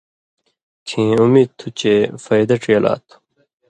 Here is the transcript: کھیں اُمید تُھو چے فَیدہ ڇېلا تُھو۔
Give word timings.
کھیں 0.87 1.11
اُمید 1.21 1.49
تُھو 1.57 1.67
چے 1.79 1.93
فَیدہ 2.23 2.55
ڇېلا 2.63 2.93
تُھو۔ 3.07 3.15